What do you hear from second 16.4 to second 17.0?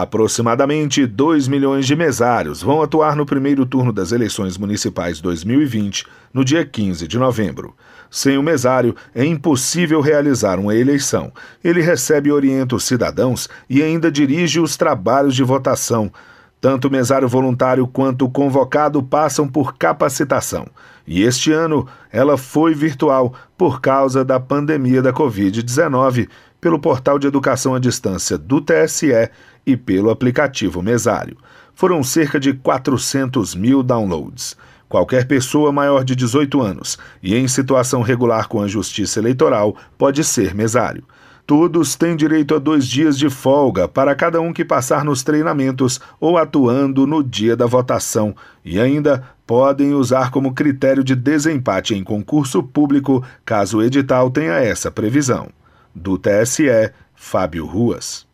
Tanto o